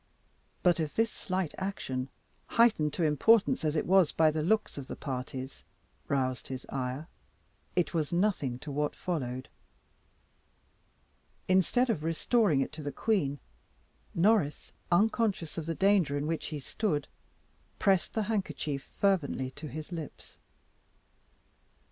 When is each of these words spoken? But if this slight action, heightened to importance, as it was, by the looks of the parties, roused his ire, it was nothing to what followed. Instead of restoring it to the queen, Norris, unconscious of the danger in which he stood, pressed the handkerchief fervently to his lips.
But 0.63 0.79
if 0.79 0.95
this 0.95 1.11
slight 1.11 1.53
action, 1.59 2.09
heightened 2.47 2.91
to 2.93 3.03
importance, 3.03 3.63
as 3.63 3.75
it 3.75 3.85
was, 3.85 4.11
by 4.11 4.31
the 4.31 4.41
looks 4.41 4.75
of 4.79 4.87
the 4.87 4.95
parties, 4.95 5.63
roused 6.07 6.47
his 6.47 6.65
ire, 6.69 7.07
it 7.75 7.93
was 7.93 8.11
nothing 8.11 8.57
to 8.65 8.71
what 8.71 8.95
followed. 8.95 9.47
Instead 11.47 11.91
of 11.91 12.03
restoring 12.03 12.61
it 12.61 12.71
to 12.73 12.81
the 12.81 12.91
queen, 12.91 13.37
Norris, 14.15 14.71
unconscious 14.91 15.55
of 15.59 15.67
the 15.67 15.75
danger 15.75 16.17
in 16.17 16.25
which 16.25 16.47
he 16.47 16.59
stood, 16.59 17.07
pressed 17.77 18.15
the 18.15 18.23
handkerchief 18.23 18.89
fervently 18.95 19.51
to 19.51 19.67
his 19.67 19.91
lips. 19.91 20.39